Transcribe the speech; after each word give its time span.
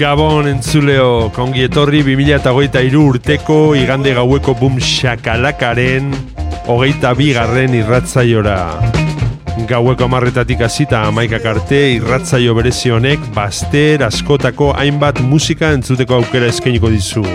Gabon 0.00 0.46
entzuleo, 0.48 1.28
kongi 1.36 1.66
etorri 1.66 1.98
2008 2.06 2.94
urteko 2.96 3.74
igande 3.76 4.14
gaueko 4.16 4.54
bum 4.56 4.78
shakalakaren 4.80 6.06
hogeita 6.64 7.10
bigarren 7.18 7.74
irratzaiora. 7.76 8.56
Gaueko 9.68 10.06
amarretatik 10.08 10.64
hasita 10.64 11.02
amaikak 11.10 11.44
arte 11.52 11.82
irratzaio 11.98 12.56
berezi 12.56 12.94
honek 12.96 13.28
baster 13.36 14.00
askotako 14.06 14.70
hainbat 14.72 15.20
musika 15.20 15.74
entzuteko 15.76 16.22
aukera 16.22 16.48
eskainiko 16.48 16.88
dizu. 16.94 17.26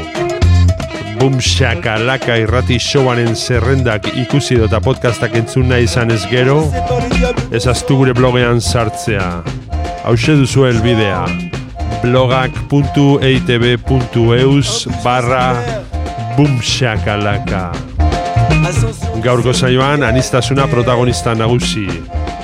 Bum 1.20 1.38
shakalaka 1.38 2.40
irrati 2.42 2.80
showaren 2.82 3.36
zerrendak 3.36 4.10
ikusi 4.26 4.58
dota 4.64 4.82
podcastak 4.82 5.38
entzun 5.38 5.70
nahi 5.70 5.86
izan 5.86 6.18
ez 6.18 6.24
gero, 6.34 6.64
ez 7.54 7.68
aztu 7.70 8.02
gure 8.02 8.18
blogean 8.18 8.58
sartzea. 8.58 9.30
Hau 10.02 10.18
duzu 10.18 10.66
helbidea 10.66 11.54
blogak.eitb.eus 12.06 14.88
barra 15.04 15.56
bumshakalaka 16.38 17.72
Gaurko 19.26 19.54
saioan 19.54 20.04
anistasuna 20.04 20.68
protagonista 20.68 21.36
nagusi. 21.36 21.88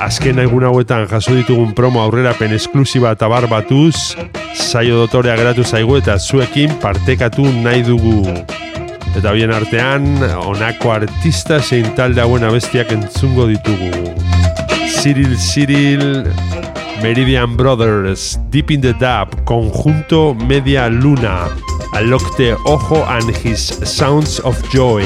Azken 0.02 0.40
egun 0.42 0.64
hauetan 0.66 1.06
jaso 1.10 1.36
ditugun 1.38 1.76
promo 1.78 2.02
aurrerapen 2.02 2.54
esklusiba 2.58 3.12
eta 3.14 3.28
bar 3.30 3.46
saio 4.54 4.98
dotorea 4.98 5.36
geratu 5.38 5.64
zaigu 5.64 5.98
eta 5.98 6.18
zuekin 6.18 6.74
partekatu 6.82 7.46
nahi 7.64 7.84
dugu. 7.84 8.26
Eta 9.16 9.32
bien 9.32 9.52
artean, 9.52 10.18
honako 10.48 10.92
artista 10.92 11.62
zein 11.62 11.94
talde 11.96 12.22
hauen 12.22 12.44
abestiak 12.44 12.92
entzungo 12.92 13.48
ditugu. 13.48 14.16
Cyril 15.02 15.38
Cyril, 15.38 16.26
Meridian 17.02 17.58
Brothers, 17.58 18.38
Deep 18.50 18.72
in 18.72 18.82
the 18.82 18.94
Dub, 18.94 19.34
Conjunto 19.44 20.34
Media 20.48 20.88
Luna, 20.88 21.50
Alokte 21.94 22.56
Ojo 22.66 23.04
and 23.06 23.36
His 23.38 23.68
Sounds 23.84 24.40
of 24.40 24.56
Joy, 24.70 25.02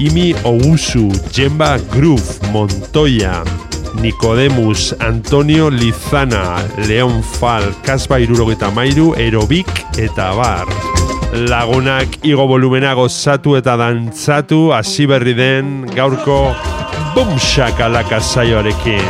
Imi 0.00 0.34
Ousu, 0.42 1.10
Jemba 1.30 1.78
Groove, 1.90 2.40
Montoya, 2.52 3.44
Nicodemus, 4.00 4.92
Antonio 5.00 5.70
Lizana, 5.70 6.58
Leon 6.88 7.22
Fal, 7.22 7.62
Kasba 7.82 8.18
Irurogeta 8.18 8.70
Mairu, 8.70 9.14
Aerobik 9.14 9.70
eta 9.98 10.34
Bar. 10.34 10.66
Lagunak 11.32 12.24
igo 12.26 12.46
volumena 12.46 12.94
gozatu 12.94 13.54
eta 13.54 13.76
dantzatu, 13.78 14.72
hasi 14.74 15.06
berri 15.06 15.34
den 15.34 15.86
gaurko 15.94 16.56
bumshakalaka 17.14 18.20
saioarekin. 18.20 19.06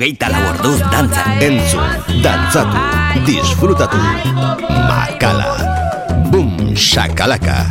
Hogeita 0.00 0.30
lau 0.32 0.40
orduz 0.48 0.80
dantza 0.88 1.22
Entzun, 1.44 1.84
dantzatu, 2.24 2.80
disfrutatu. 3.28 4.00
Makala. 4.88 5.52
Bum, 6.32 6.72
shakalaka 6.72 7.68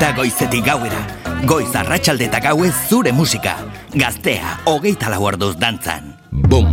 piztuta 0.00 0.16
goizetik 0.16 0.64
gauera. 0.64 1.00
Goiz 1.44 1.74
arratsalde 1.76 2.24
eta 2.24 2.40
gauez 2.40 2.72
zure 2.88 3.12
musika. 3.12 3.56
Gaztea, 3.92 4.60
hogeita 4.64 5.10
lau 5.10 5.24
orduz 5.28 5.56
dantzan. 5.60 6.16
Bum, 6.30 6.72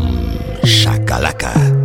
shakalaka. 0.64 1.77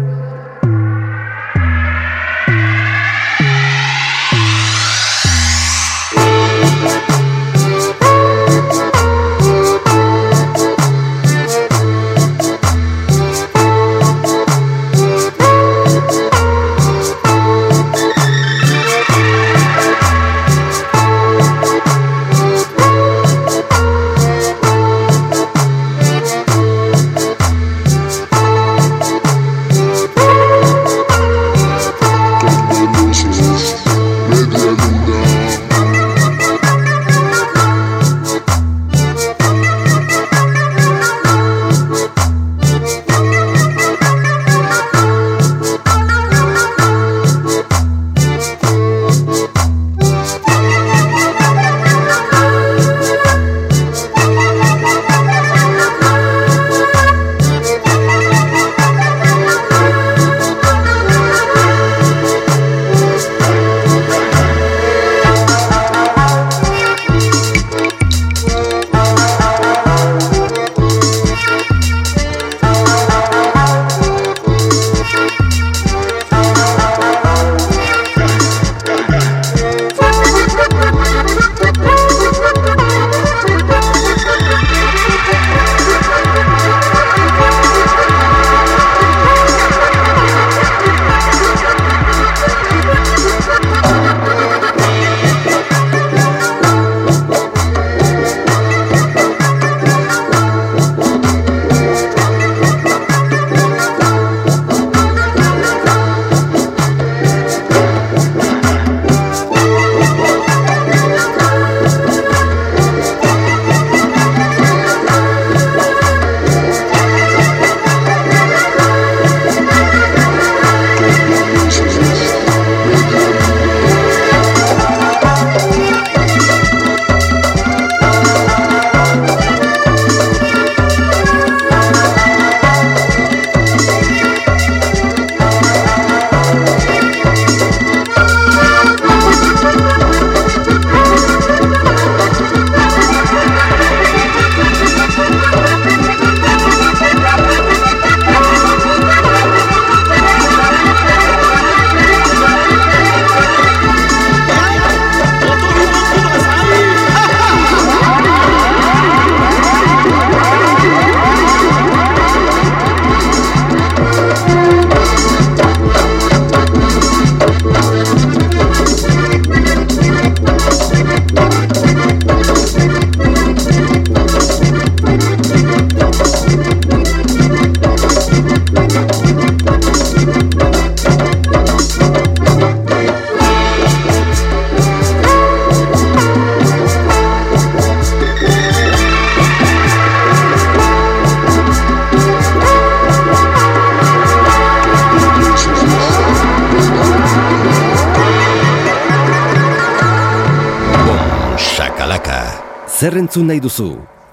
Zer 203.02 203.16
entzun 203.18 203.48
nahi 203.50 203.58
duzu? 203.58 203.88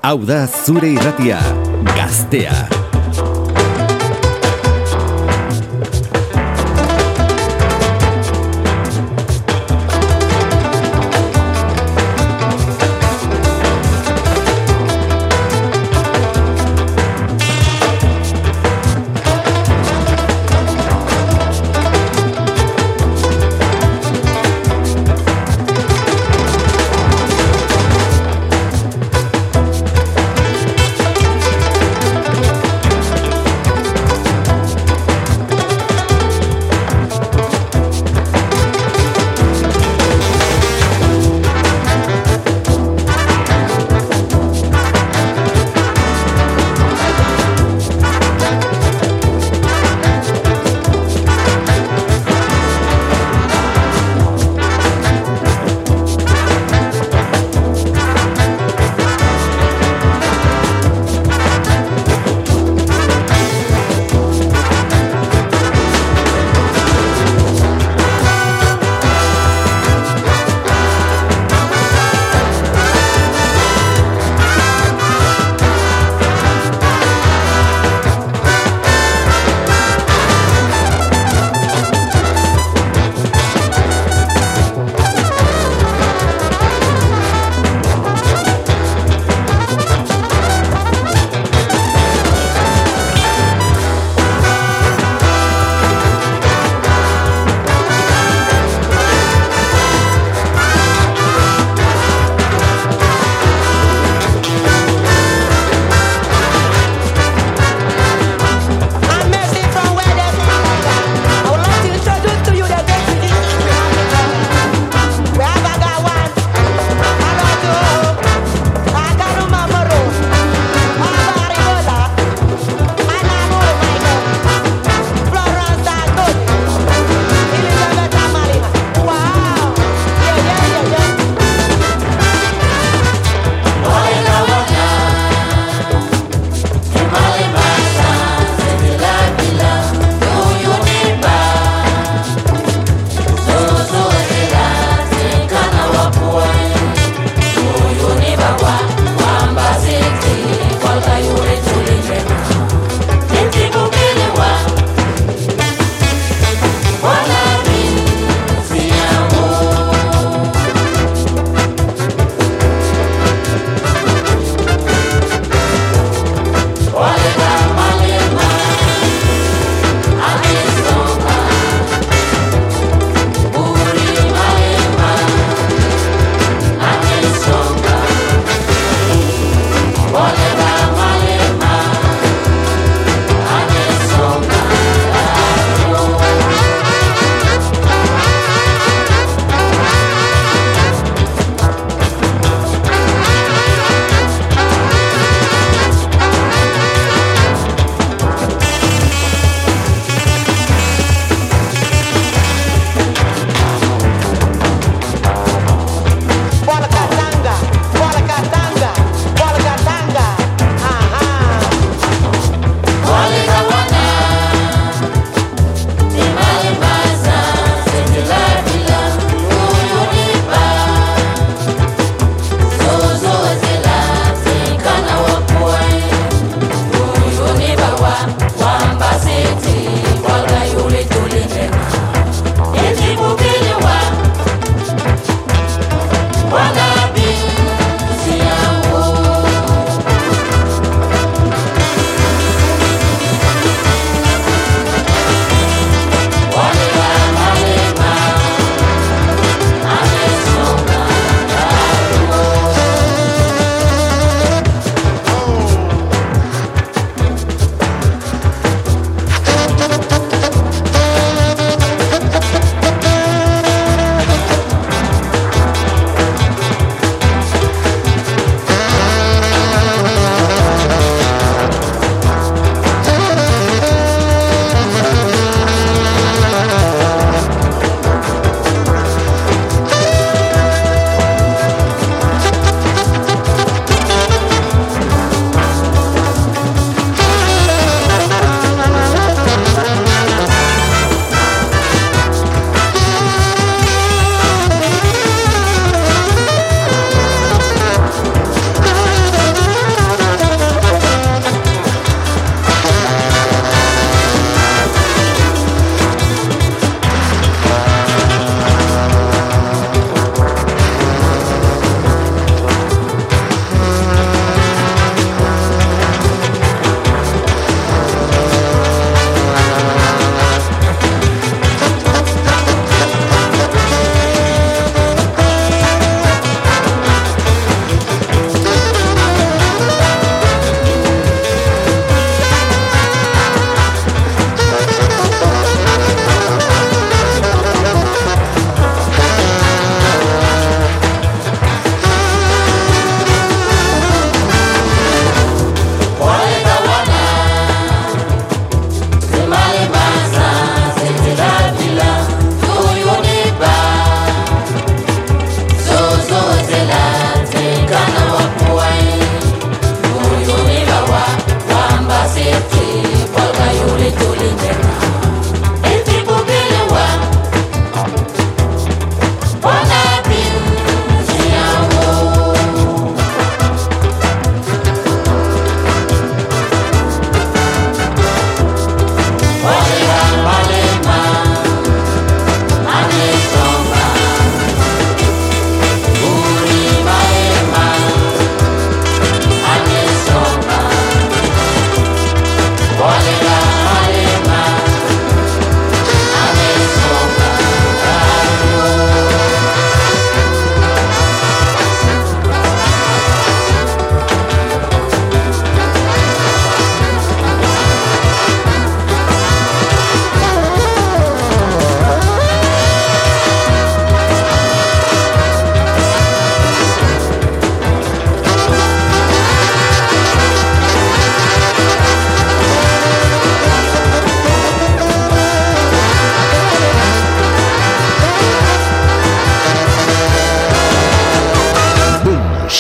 Hau 0.06 0.20
da 0.30 0.44
zure 0.46 0.92
irratia, 0.94 1.40
gaztea. 1.96 2.79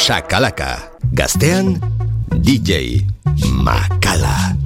Shakalaka. 0.09 0.89
Gaztean, 1.13 1.77
DJ 2.41 3.05
Makala. 3.61 4.57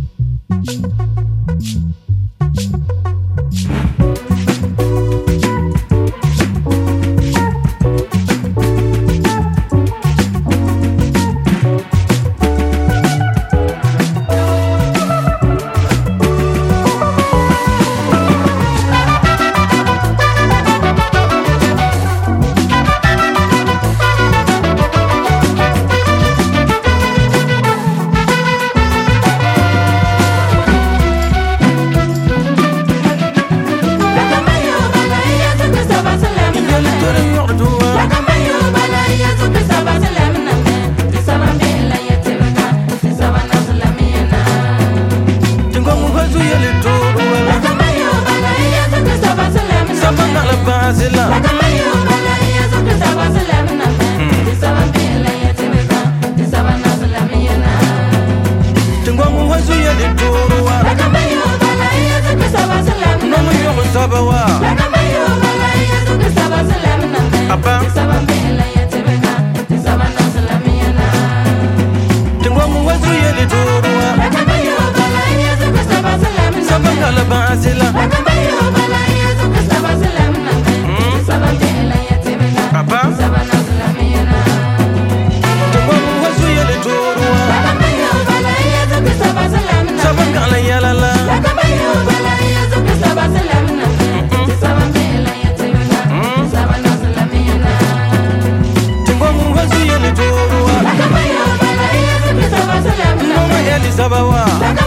realizava 103.73 104.23
o 104.23 104.31
ar. 104.31 104.82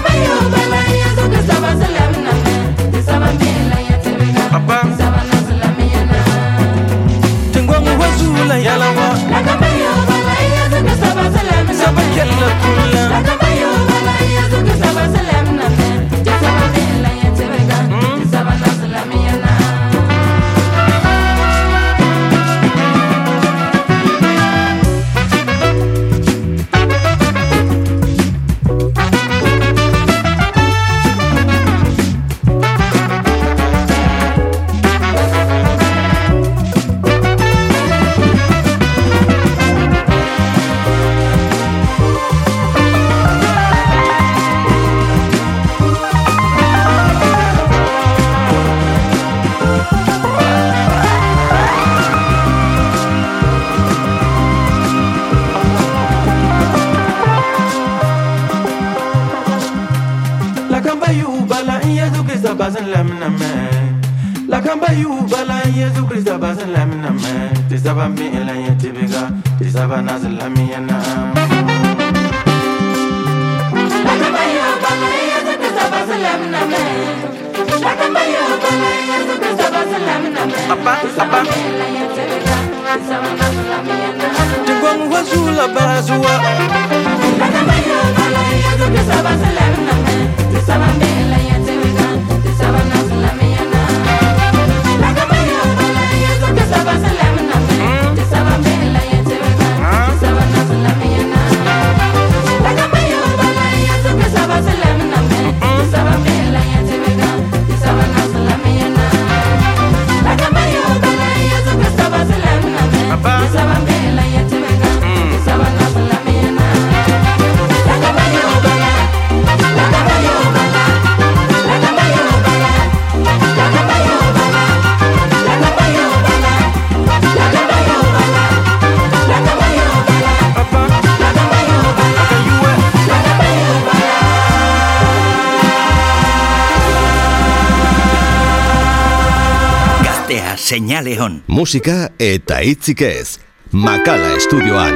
Señaleon. 141.16 141.42
Musika 141.48 142.10
eta 142.18 142.60
hitzik 142.60 143.00
ez. 143.00 143.38
Makala 143.72 144.36
estudioan. 144.36 144.94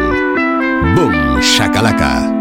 Boom, 0.94 1.40
shakalaka. 1.40 2.39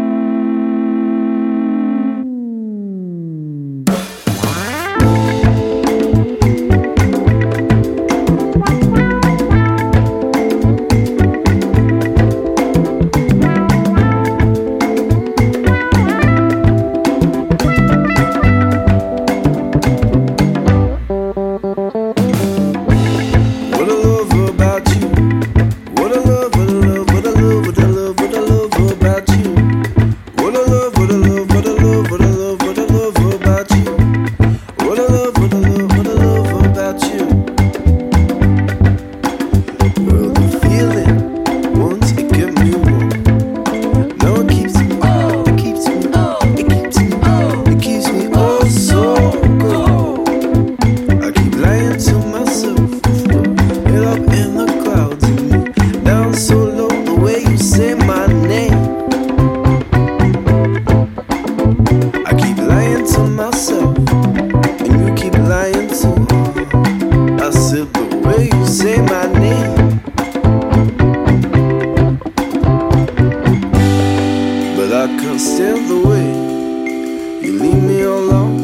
Still 75.60 75.76
the 75.76 76.08
way 76.08 77.42
You 77.42 77.58
leave 77.58 77.82
me 77.82 78.00
alone. 78.00 78.59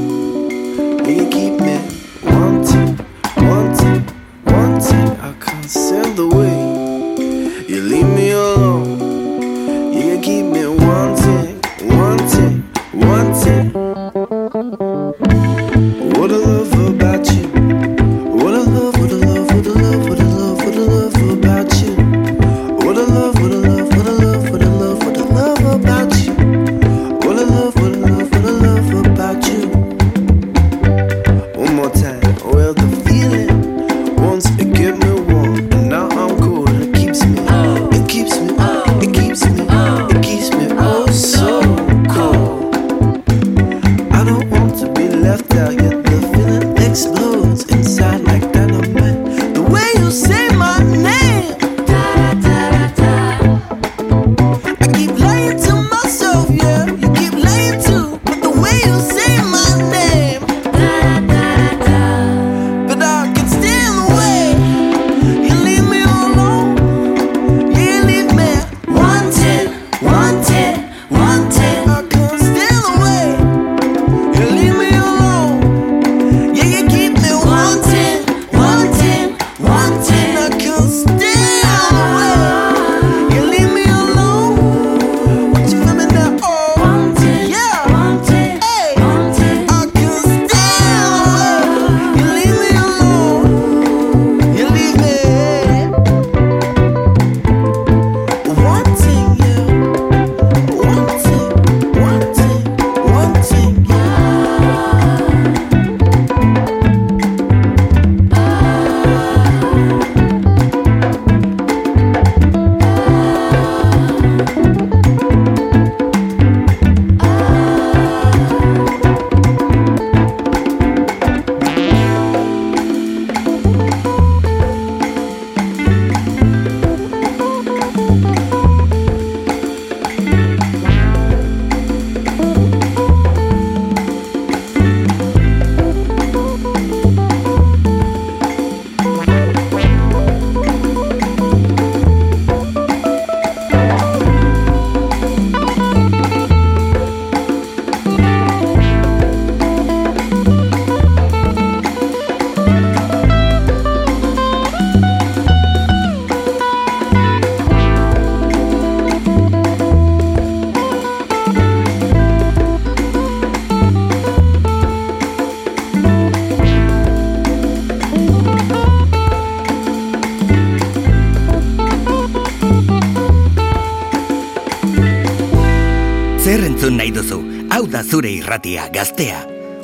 irratia 178.46 178.86
gaztea, 178.94 179.40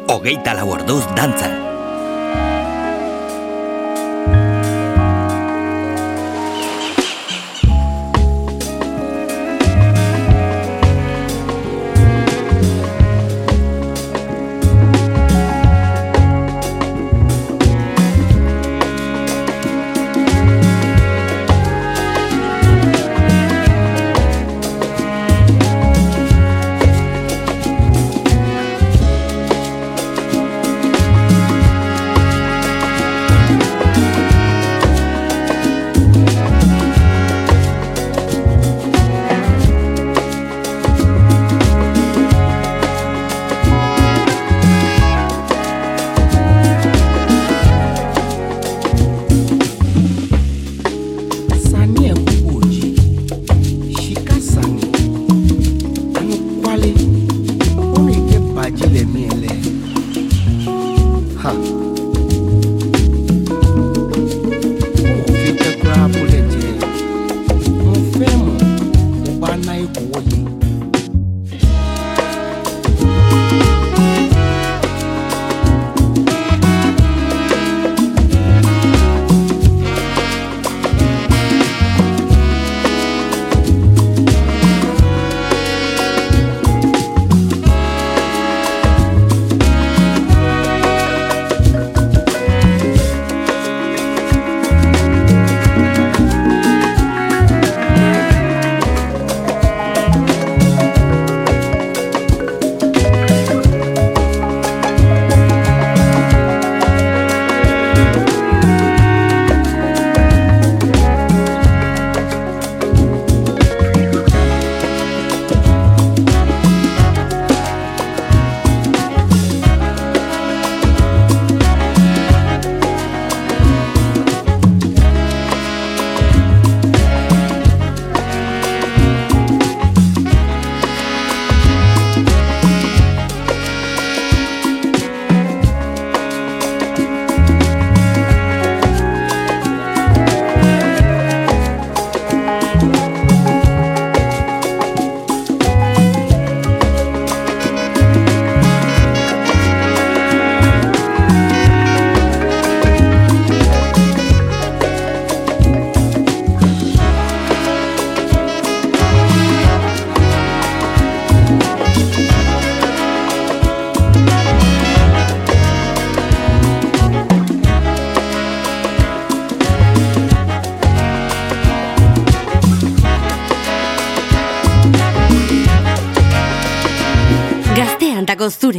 hogeita 0.07 0.55
lau 0.55 0.68
orduz 0.77 1.03
dantzan. 1.18 1.71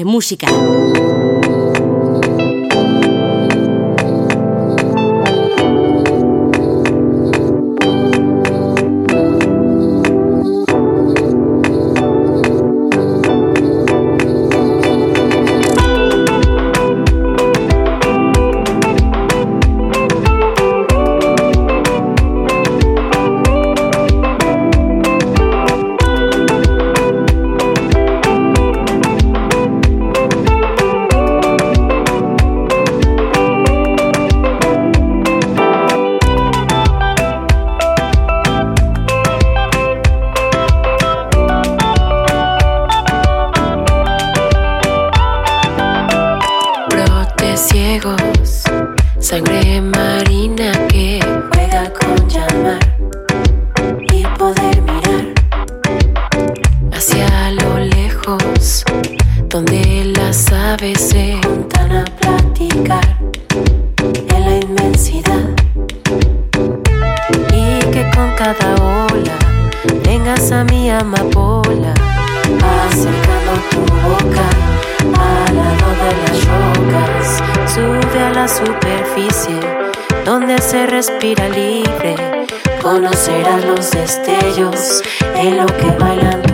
Música. 0.01 0.49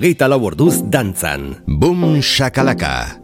Hogeita 0.02 0.26
lau 0.26 0.42
orduz 0.50 0.82
dantzan. 0.90 1.62
Shakalaka. 1.70 2.26
Shakalaka. 2.26 3.21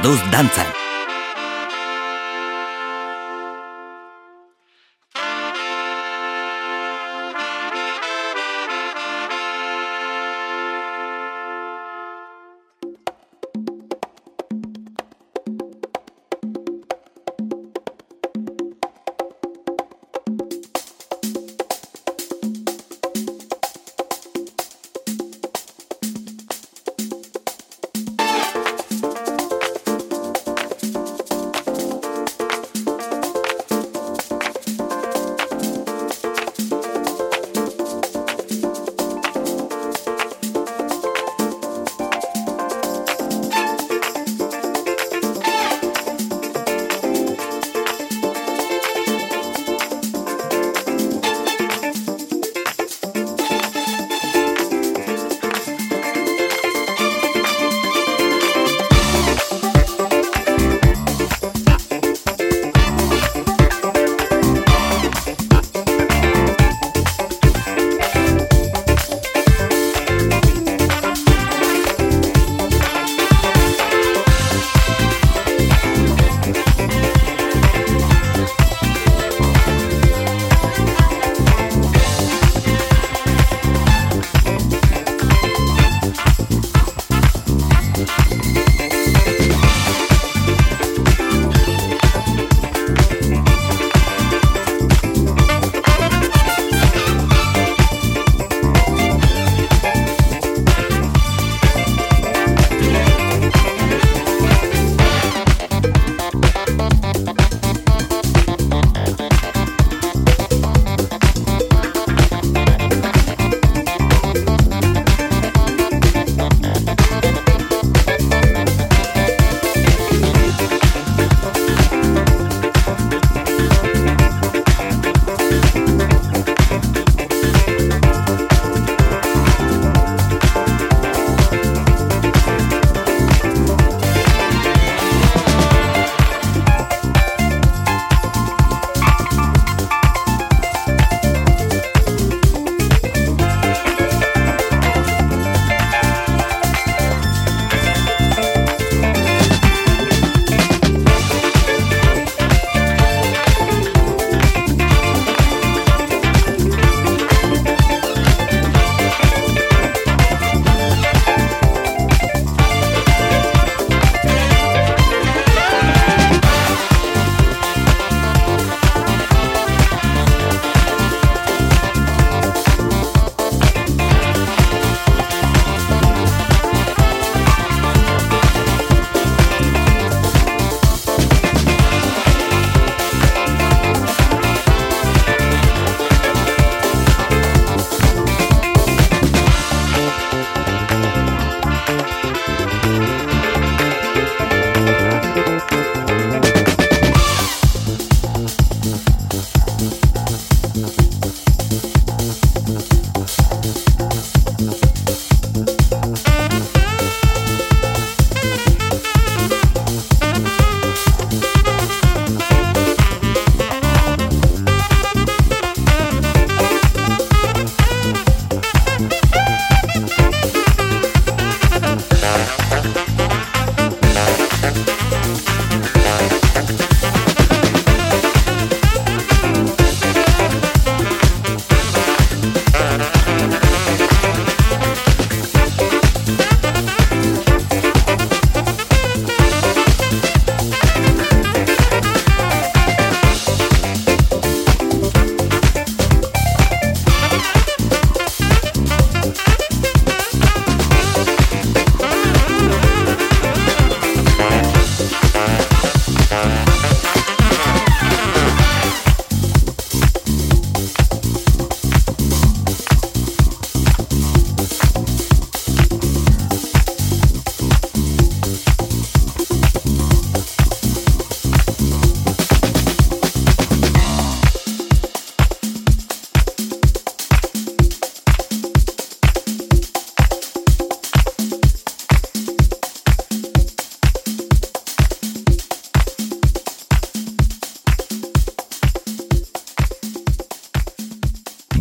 Orduz 0.00 0.20
dantzan. 0.32 0.79